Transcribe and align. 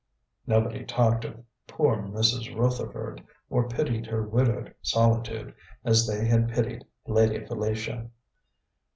Nobody 0.47 0.83
talked 0.83 1.25
of 1.25 1.43
"poor 1.67 1.95
Mrs. 1.97 2.57
Rutherford," 2.57 3.23
or 3.51 3.67
pitied 3.69 4.07
her 4.07 4.23
widowed 4.23 4.73
solitude, 4.81 5.53
as 5.85 6.07
they 6.07 6.25
had 6.25 6.49
pitied 6.49 6.83
Lady 7.05 7.45
Felicia. 7.45 8.09